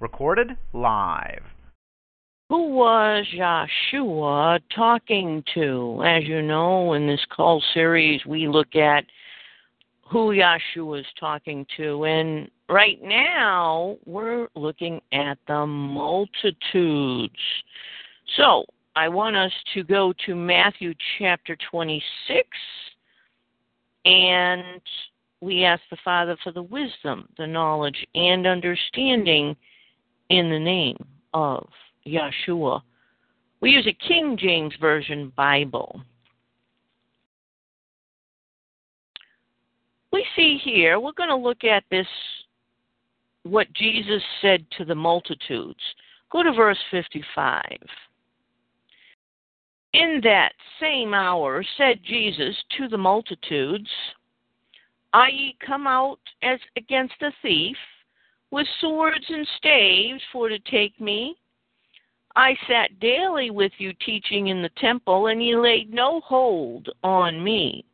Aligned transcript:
Recorded 0.00 0.56
live. 0.72 1.42
Who 2.48 2.70
was 2.70 3.26
Yeshua 3.34 4.60
talking 4.74 5.44
to? 5.54 6.02
As 6.04 6.24
you 6.24 6.40
know, 6.40 6.94
in 6.94 7.06
this 7.06 7.20
call 7.30 7.62
series, 7.74 8.24
we 8.24 8.48
look 8.48 8.74
at 8.74 9.04
who 10.10 10.34
Yeshua 10.34 11.00
is 11.00 11.06
talking 11.20 11.66
to. 11.76 12.04
And 12.04 12.50
right 12.68 12.98
now, 13.02 13.98
we're 14.06 14.48
looking 14.54 15.00
at 15.12 15.36
the 15.46 15.66
multitudes. 15.66 17.34
So, 18.36 18.64
I 18.96 19.08
want 19.08 19.36
us 19.36 19.52
to 19.74 19.84
go 19.84 20.12
to 20.26 20.34
Matthew 20.34 20.92
chapter 21.18 21.56
26, 21.70 22.48
and 24.04 24.80
we 25.40 25.64
ask 25.64 25.82
the 25.90 25.96
Father 26.04 26.36
for 26.42 26.52
the 26.52 26.62
wisdom, 26.62 27.28
the 27.38 27.46
knowledge, 27.46 28.06
and 28.14 28.46
understanding 28.46 29.56
in 30.30 30.50
the 30.50 30.58
name 30.58 30.96
of 31.32 31.66
Yeshua. 32.06 32.82
We 33.60 33.70
use 33.70 33.86
a 33.86 34.08
King 34.08 34.36
James 34.38 34.74
Version 34.80 35.32
Bible. 35.36 36.00
We 40.12 40.24
see 40.34 40.58
here, 40.62 40.98
we're 40.98 41.12
going 41.12 41.28
to 41.28 41.36
look 41.36 41.64
at 41.64 41.84
this, 41.90 42.06
what 43.42 43.72
Jesus 43.74 44.22
said 44.40 44.64
to 44.76 44.84
the 44.84 44.94
multitudes. 44.94 45.80
Go 46.30 46.42
to 46.42 46.52
verse 46.52 46.78
55. 46.90 47.62
In 49.94 50.20
that 50.22 50.52
same 50.80 51.14
hour 51.14 51.64
said 51.76 52.00
Jesus 52.04 52.56
to 52.76 52.88
the 52.88 52.98
multitudes, 52.98 53.88
Ye 55.14 55.56
come 55.64 55.86
out 55.86 56.20
as 56.42 56.60
against 56.76 57.14
a 57.22 57.32
thief, 57.42 57.76
with 58.50 58.66
swords 58.80 59.24
and 59.28 59.46
staves 59.56 60.22
for 60.32 60.48
to 60.48 60.58
take 60.60 60.98
me? 61.00 61.36
I 62.36 62.56
sat 62.68 63.00
daily 63.00 63.50
with 63.50 63.72
you 63.78 63.92
teaching 64.04 64.48
in 64.48 64.62
the 64.62 64.70
temple, 64.76 65.26
and 65.26 65.42
ye 65.42 65.56
laid 65.56 65.92
no 65.92 66.20
hold 66.20 66.88
on 67.02 67.42
me. 67.42 67.84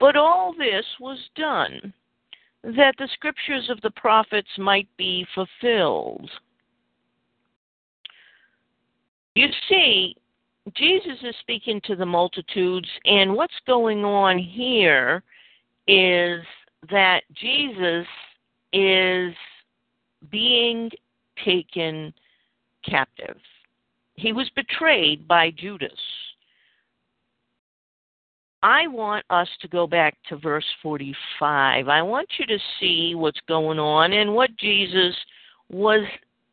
But 0.00 0.16
all 0.16 0.54
this 0.56 0.86
was 1.00 1.18
done, 1.36 1.92
that 2.62 2.94
the 2.98 3.08
scriptures 3.14 3.68
of 3.68 3.80
the 3.82 3.90
prophets 3.90 4.48
might 4.58 4.88
be 4.96 5.26
fulfilled. 5.34 6.30
You 9.34 9.48
see, 9.68 10.16
Jesus 10.74 11.18
is 11.22 11.34
speaking 11.40 11.80
to 11.84 11.96
the 11.96 12.06
multitudes, 12.06 12.88
and 13.04 13.34
what's 13.34 13.52
going 13.66 14.04
on 14.04 14.38
here 14.38 15.22
is 15.86 16.42
that 16.90 17.22
Jesus 17.34 18.06
is 18.72 19.34
being 20.30 20.90
taken 21.44 22.12
captive. 22.88 23.36
He 24.14 24.32
was 24.32 24.48
betrayed 24.54 25.26
by 25.26 25.50
Judas. 25.50 25.90
I 28.62 28.86
want 28.86 29.24
us 29.30 29.48
to 29.60 29.68
go 29.68 29.86
back 29.86 30.16
to 30.28 30.36
verse 30.36 30.64
45. 30.82 31.88
I 31.88 32.02
want 32.02 32.28
you 32.38 32.46
to 32.46 32.58
see 32.78 33.14
what's 33.16 33.40
going 33.48 33.80
on 33.80 34.12
and 34.12 34.34
what 34.34 34.56
Jesus 34.56 35.16
was 35.68 36.06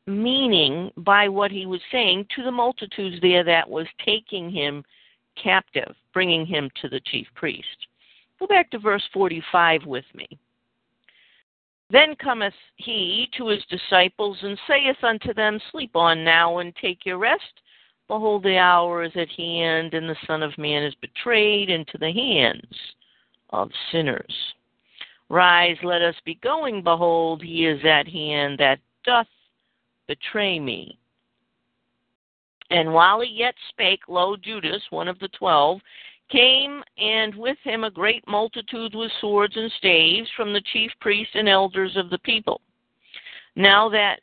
meaning 0.07 0.89
by 0.97 1.29
what 1.29 1.51
he 1.51 1.67
was 1.67 1.81
saying 1.91 2.25
to 2.35 2.43
the 2.43 2.51
multitudes 2.51 3.17
there 3.21 3.43
that 3.43 3.69
was 3.69 3.85
taking 4.03 4.49
him 4.49 4.83
captive, 5.41 5.93
bringing 6.13 6.47
him 6.47 6.69
to 6.81 6.89
the 6.89 7.01
chief 7.05 7.27
priest. 7.35 7.67
Go 8.39 8.47
back 8.47 8.71
to 8.71 8.79
verse 8.79 9.03
45 9.13 9.85
with 9.85 10.05
me. 10.13 10.27
Then 11.91 12.15
cometh 12.15 12.53
he 12.75 13.27
to 13.37 13.47
his 13.47 13.63
disciples 13.69 14.37
and 14.41 14.57
saith 14.67 15.03
unto 15.03 15.33
them, 15.33 15.59
Sleep 15.71 15.95
on 15.95 16.23
now 16.23 16.59
and 16.59 16.73
take 16.75 17.05
your 17.05 17.17
rest. 17.17 17.61
Behold, 18.07 18.43
the 18.43 18.57
hour 18.57 19.03
is 19.03 19.11
at 19.15 19.29
hand, 19.29 19.93
and 19.93 20.09
the 20.09 20.15
Son 20.25 20.41
of 20.41 20.57
Man 20.57 20.83
is 20.83 20.95
betrayed 20.95 21.69
into 21.69 21.97
the 21.99 22.11
hands 22.11 22.75
of 23.51 23.69
sinners. 23.91 24.33
Rise, 25.29 25.77
let 25.83 26.01
us 26.01 26.15
be 26.25 26.35
going. 26.35 26.83
Behold, 26.83 27.43
he 27.43 27.65
is 27.65 27.83
at 27.85 28.07
hand 28.07 28.57
that 28.59 28.79
doth 29.03 29.27
betray 30.07 30.59
me. 30.59 30.97
And 32.71 32.93
while 32.93 33.21
he 33.21 33.29
yet 33.29 33.55
spake, 33.69 34.01
lo, 34.07 34.35
Judas, 34.35 34.81
one 34.89 35.07
of 35.07 35.19
the 35.19 35.29
twelve, 35.29 35.79
came, 36.29 36.83
and 36.97 37.35
with 37.35 37.57
him 37.63 37.83
a 37.83 37.91
great 37.91 38.27
multitude 38.27 38.93
with 38.95 39.11
swords 39.19 39.55
and 39.55 39.71
staves 39.77 40.29
from 40.35 40.53
the 40.53 40.61
chief 40.73 40.91
priests 41.01 41.33
and 41.35 41.49
elders 41.49 41.95
of 41.97 42.09
the 42.09 42.19
people. 42.19 42.61
Now 43.55 43.89
that 43.89 44.21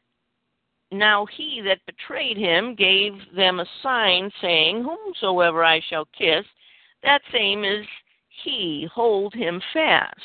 now 0.92 1.26
he 1.26 1.60
that 1.64 1.84
betrayed 1.84 2.36
him 2.36 2.74
gave 2.74 3.12
them 3.34 3.60
a 3.60 3.66
sign, 3.82 4.30
saying, 4.40 4.84
Whomsoever 4.84 5.64
I 5.64 5.80
shall 5.88 6.06
kiss, 6.16 6.44
that 7.02 7.22
same 7.32 7.64
is 7.64 7.84
he, 8.44 8.88
hold 8.92 9.34
him 9.34 9.60
fast. 9.72 10.20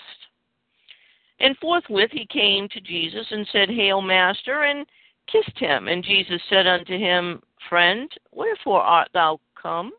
And 1.40 1.58
forthwith 1.58 2.12
he 2.12 2.28
came 2.28 2.70
to 2.70 2.82
Jesus 2.82 3.26
and 3.32 3.48
said, 3.52 3.70
Hail, 3.70 4.02
Master, 4.02 4.64
and 4.64 4.86
kissed 5.28 5.58
him. 5.58 5.88
And 5.88 6.04
Jesus 6.04 6.42
said 6.50 6.68
unto 6.68 6.98
him, 6.98 7.42
Friend, 7.68 8.10
wherefore 8.32 8.82
art 8.82 9.10
thou 9.14 9.40
come? 9.60 9.92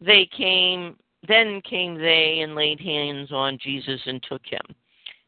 They 0.00 0.28
came, 0.36 0.96
then 1.26 1.60
came 1.62 1.96
they 1.96 2.40
and 2.40 2.54
laid 2.54 2.80
hands 2.80 3.32
on 3.32 3.58
Jesus 3.58 4.00
and 4.06 4.22
took 4.22 4.42
him. 4.44 4.74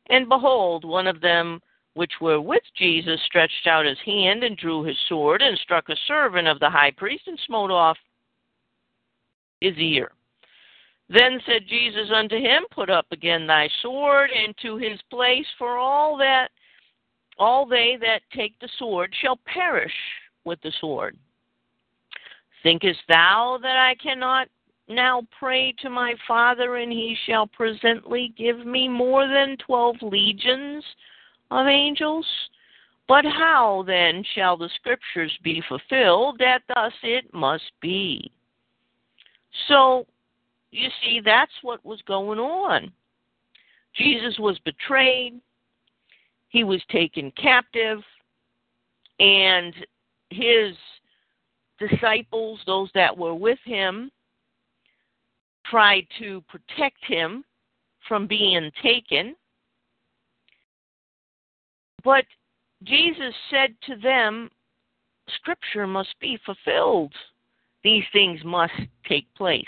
And 0.09 0.29
behold, 0.29 0.85
one 0.85 1.07
of 1.07 1.21
them 1.21 1.61
which 1.95 2.13
were 2.21 2.41
with 2.41 2.63
Jesus 2.77 3.21
stretched 3.27 3.67
out 3.67 3.85
his 3.85 3.99
hand 4.05 4.45
and 4.45 4.57
drew 4.57 4.83
his 4.83 4.97
sword 5.09 5.43
and 5.43 5.59
struck 5.59 5.89
a 5.89 5.97
servant 6.07 6.49
of 6.49 6.59
the 6.59 6.71
high 6.71 6.91
priest 6.91 7.25
and 7.27 7.39
smote 7.47 7.71
off 7.71 7.99
his 9.61 9.77
ear. 9.77 10.13
Then 11.09 11.41
said 11.45 11.67
Jesus 11.69 12.09
unto 12.15 12.37
him, 12.37 12.65
Put 12.71 12.89
up 12.89 13.07
again 13.11 13.47
thy 13.47 13.69
sword 13.83 14.31
into 14.31 14.77
his 14.77 14.99
place, 15.11 15.47
for 15.59 15.77
all 15.77 16.17
that 16.17 16.49
all 17.39 17.67
they 17.67 17.97
that 18.01 18.23
take 18.33 18.59
the 18.61 18.69
sword 18.79 19.15
shall 19.21 19.39
perish 19.45 19.93
with 20.45 20.61
the 20.63 20.73
sword. 20.81 21.19
Thinkest 22.63 23.01
thou 23.09 23.59
that 23.63 23.77
I 23.77 23.95
cannot 23.97 24.49
now 24.95 25.23
pray 25.39 25.73
to 25.81 25.91
my 25.91 26.15
Father, 26.27 26.77
and 26.77 26.93
he 26.93 27.17
shall 27.27 27.47
presently 27.47 28.33
give 28.37 28.67
me 28.67 28.89
more 28.89 29.27
than 29.29 29.57
twelve 29.59 29.97
legions 30.03 30.85
of 31.51 31.67
angels? 31.67 32.27
But 33.09 33.25
how 33.25 33.85
then 33.87 34.25
shall 34.35 34.57
the 34.57 34.71
scriptures 34.77 35.33
be 35.43 35.63
fulfilled 35.69 36.37
that 36.39 36.63
thus 36.69 36.93
it 37.03 37.33
must 37.35 37.71
be? 37.81 38.31
So, 39.69 40.07
you 40.71 40.89
see, 41.03 41.21
that's 41.23 41.53
what 41.63 41.85
was 41.85 42.01
going 42.07 42.39
on. 42.39 42.91
Jesus 43.95 44.39
was 44.39 44.59
betrayed, 44.61 45.41
he 46.49 46.65
was 46.65 46.83
taken 46.91 47.31
captive, 47.33 47.99
and 49.21 49.75
his 50.31 50.75
disciples, 51.79 52.61
those 52.67 52.91
that 52.95 53.17
were 53.17 53.35
with 53.35 53.59
him, 53.65 54.11
tried 55.73 56.07
to 56.19 56.43
protect 56.43 57.03
him 57.07 57.43
from 58.07 58.27
being 58.27 58.71
taken. 58.83 59.35
But 62.05 62.27
Jesus 62.83 63.35
said 63.51 63.75
to 63.87 63.97
them, 63.97 64.51
Scripture 65.37 65.87
must 65.87 66.15
be 66.21 66.39
fulfilled. 66.45 67.15
These 67.83 68.05
things 68.13 68.41
must 68.45 68.75
take 69.09 69.33
place. 69.35 69.65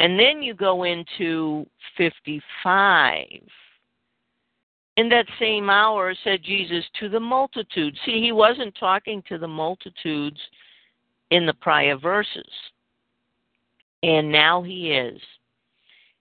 And 0.00 0.18
then 0.18 0.42
you 0.42 0.54
go 0.54 0.84
into 0.84 1.66
55. 1.98 3.26
In 4.96 5.08
that 5.10 5.26
same 5.38 5.68
hour, 5.68 6.14
said 6.24 6.42
Jesus 6.42 6.84
to 7.00 7.10
the 7.10 7.20
multitudes. 7.20 7.98
See, 8.06 8.22
he 8.22 8.32
wasn't 8.32 8.74
talking 8.78 9.22
to 9.28 9.36
the 9.36 9.48
multitudes 9.48 10.40
in 11.30 11.44
the 11.44 11.54
prior 11.54 11.98
verses. 11.98 12.50
And 14.04 14.30
now 14.30 14.62
he 14.62 14.90
is. 14.92 15.18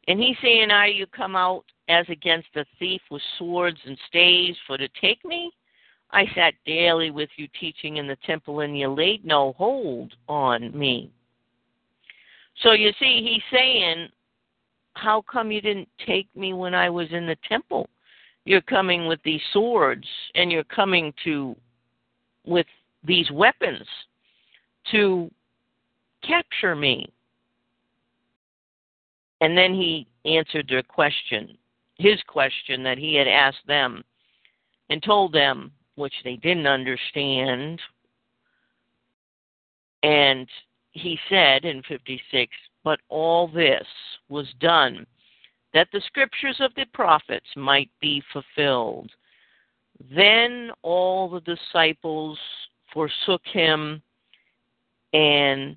And 0.07 0.17
he's 0.17 0.37
saying, 0.41 0.71
Are 0.71 0.87
you 0.87 1.05
come 1.05 1.35
out 1.35 1.65
as 1.89 2.05
against 2.07 2.47
a 2.55 2.63
thief 2.79 3.01
with 3.11 3.21
swords 3.37 3.77
and 3.85 3.97
staves 4.07 4.57
for 4.65 4.77
to 4.77 4.87
take 5.01 5.23
me? 5.25 5.51
I 6.09 6.23
sat 6.33 6.53
daily 6.65 7.11
with 7.11 7.29
you 7.35 7.49
teaching 7.59 7.97
in 7.97 8.07
the 8.07 8.15
temple, 8.25 8.61
and 8.61 8.79
you 8.79 8.87
laid 8.87 9.25
no 9.25 9.51
hold 9.57 10.13
on 10.29 10.77
me. 10.77 11.11
So 12.61 12.71
you 12.71 12.93
see, 13.01 13.21
he's 13.21 13.43
saying, 13.51 14.07
How 14.93 15.21
come 15.29 15.51
you 15.51 15.59
didn't 15.59 15.89
take 16.07 16.33
me 16.37 16.53
when 16.53 16.73
I 16.73 16.89
was 16.89 17.09
in 17.11 17.27
the 17.27 17.37
temple? 17.49 17.89
You're 18.45 18.61
coming 18.61 19.07
with 19.07 19.19
these 19.25 19.41
swords, 19.51 20.07
and 20.35 20.53
you're 20.53 20.63
coming 20.63 21.13
to 21.25 21.53
with 22.45 22.67
these 23.03 23.29
weapons 23.29 23.85
to 24.91 25.29
capture 26.25 26.77
me. 26.77 27.11
And 29.43 29.57
then 29.57 29.73
he 29.73 30.07
answered 30.23 30.69
their 30.69 30.83
question, 30.83 31.57
his 31.95 32.17
question 32.29 32.81
that 32.83 32.97
he 32.97 33.15
had 33.15 33.27
asked 33.27 33.67
them 33.67 34.01
and 34.89 35.03
told 35.03 35.33
them, 35.33 35.73
which 35.95 36.13
they 36.23 36.37
didn't 36.37 36.65
understand. 36.65 37.81
And 40.01 40.47
he 40.91 41.19
said 41.27 41.65
in 41.65 41.83
56, 41.89 42.55
But 42.85 43.01
all 43.09 43.49
this 43.49 43.85
was 44.29 44.47
done 44.61 45.05
that 45.73 45.89
the 45.91 46.01
scriptures 46.07 46.61
of 46.61 46.73
the 46.75 46.85
prophets 46.93 47.49
might 47.57 47.91
be 47.99 48.23
fulfilled. 48.31 49.11
Then 50.09 50.71
all 50.83 51.29
the 51.29 51.41
disciples 51.41 52.39
forsook 52.93 53.41
him 53.51 54.01
and 55.11 55.75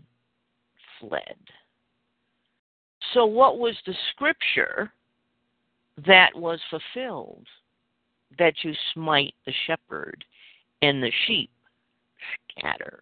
fled. 1.00 1.34
So, 3.12 3.26
what 3.26 3.58
was 3.58 3.74
the 3.86 3.94
scripture 4.12 4.92
that 6.06 6.30
was 6.34 6.60
fulfilled? 6.70 7.46
That 8.38 8.54
you 8.62 8.72
smite 8.92 9.34
the 9.46 9.52
shepherd 9.66 10.24
and 10.82 11.02
the 11.02 11.12
sheep 11.26 11.50
scatter. 12.58 13.00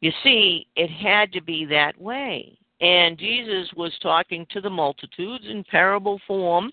You 0.00 0.12
see, 0.22 0.66
it 0.76 0.90
had 0.90 1.32
to 1.32 1.42
be 1.42 1.64
that 1.66 2.00
way. 2.00 2.58
And 2.80 3.18
Jesus 3.18 3.68
was 3.76 3.92
talking 4.00 4.46
to 4.50 4.60
the 4.60 4.70
multitudes 4.70 5.44
in 5.48 5.64
parable 5.64 6.20
form. 6.26 6.70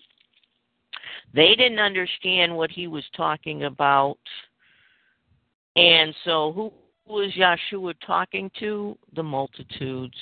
They 1.34 1.54
didn't 1.56 1.80
understand 1.80 2.56
what 2.56 2.70
he 2.70 2.86
was 2.86 3.04
talking 3.16 3.64
about. 3.64 4.18
And 5.74 6.14
so, 6.24 6.52
who 6.52 6.72
was 7.12 7.32
Yeshua 7.32 7.94
talking 8.06 8.50
to? 8.60 8.96
The 9.14 9.22
multitudes. 9.22 10.16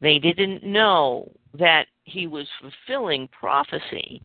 They 0.00 0.18
didn't 0.18 0.64
know 0.64 1.30
that 1.58 1.86
he 2.04 2.26
was 2.26 2.46
fulfilling 2.60 3.28
prophecy, 3.28 4.22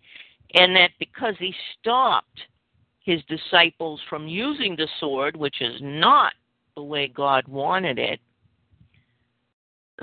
and 0.54 0.75
that 0.75 0.92
because 1.00 1.36
he 1.39 1.54
stopped 1.80 2.39
his 3.00 3.22
disciples 3.27 4.01
from 4.10 4.27
using 4.27 4.75
the 4.75 4.88
sword, 5.00 5.36
which 5.36 5.62
is 5.62 5.75
not 5.81 6.33
the 6.75 6.83
way 6.83 7.07
God 7.07 7.48
wanted 7.48 8.00
it, 8.00 8.19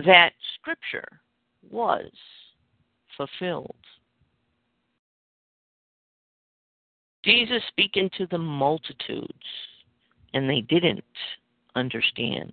that 0.05 0.33
scripture 0.55 1.21
was 1.71 2.11
fulfilled. 3.17 3.75
Jesus 7.25 7.63
speaking 7.69 8.11
to 8.19 8.27
the 8.27 8.39
multitudes, 8.39 9.29
and 10.35 10.49
they 10.49 10.61
didn't 10.63 11.05
understand. 11.77 12.53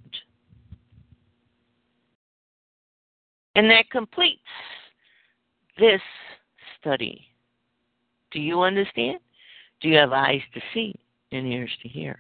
And 3.60 3.70
that 3.72 3.90
completes 3.90 4.40
this 5.78 6.00
study. 6.80 7.28
Do 8.32 8.40
you 8.40 8.62
understand? 8.62 9.20
Do 9.82 9.90
you 9.90 9.98
have 9.98 10.14
eyes 10.14 10.40
to 10.54 10.62
see 10.74 10.96
and 11.34 11.46
ears 11.46 11.70
to 11.84 11.90
hear? 11.90 12.20